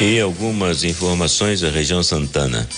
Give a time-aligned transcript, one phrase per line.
[0.00, 2.68] E algumas informações da região Santana.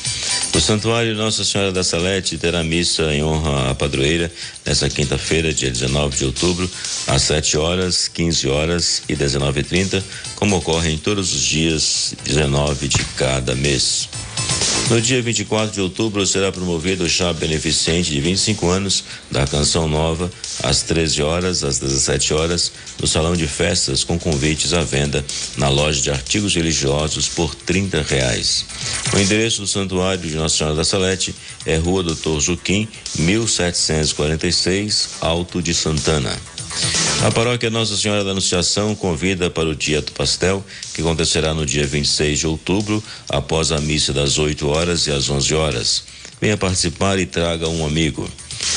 [0.55, 4.33] O Santuário Nossa Senhora da Salete terá missa em honra à padroeira
[4.65, 6.69] nesta quinta-feira, dia 19 de outubro,
[7.07, 10.03] às 7 horas, 15 horas e 19h30,
[10.35, 14.09] como ocorre em todos os dias 19 de cada mês.
[14.91, 19.87] No dia 24 de outubro será promovido o chá beneficente de 25 anos da Canção
[19.87, 20.29] Nova,
[20.65, 25.25] às 13 horas, às 17 horas, no Salão de Festas, com convites à venda
[25.57, 28.67] na loja de artigos religiosos por 30 reais.
[29.15, 31.33] O endereço do Santuário de Nossa Senhora da Salete
[31.65, 36.37] é Rua Doutor Juquim, 1746, Alto de Santana.
[37.23, 41.67] A paróquia Nossa Senhora da Anunciação convida para o Dia do Pastel, que acontecerá no
[41.67, 46.05] dia 26 de outubro, após a missa das 8 horas e às 11 horas.
[46.41, 48.27] Venha participar e traga um amigo.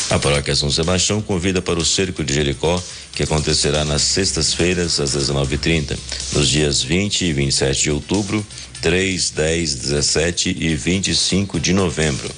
[0.10, 2.84] A paróquia São Sebastião convida para o Cerco de Jericó,
[3.16, 5.98] que acontecerá nas sextas-feiras às 19h30,
[6.34, 8.46] nos dias 20 e 27 de outubro,
[8.82, 12.30] 3, 10, 17 e 25 de novembro.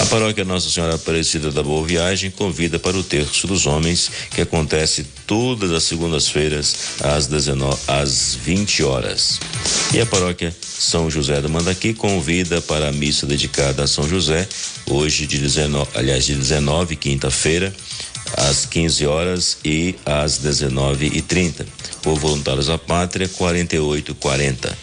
[0.00, 4.40] A paróquia Nossa Senhora Aparecida da Boa Viagem convida para o Terço dos Homens, que
[4.40, 9.38] acontece todas as segundas-feiras às 19 às 20 horas.
[9.92, 14.48] E a paróquia São José do Mandaqui convida para a missa dedicada a São José,
[14.86, 17.72] hoje de 19, aliás, de 19, quinta-feira,
[18.36, 21.66] às 15 horas e às 19h30.
[22.02, 24.76] Por Voluntários da Pátria, 4840.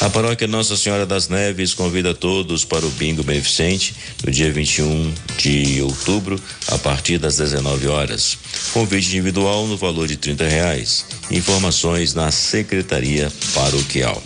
[0.00, 3.94] A paróquia Nossa Senhora das Neves convida todos para o bingo beneficente
[4.24, 8.38] no dia 21 de outubro, a partir das 19 horas.
[8.72, 11.04] Convite individual no valor de 30 reais.
[11.30, 14.22] Informações na Secretaria Paroquial.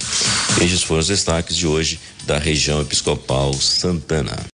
[0.60, 4.38] Estes foram os destaques de hoje da região episcopal Santana.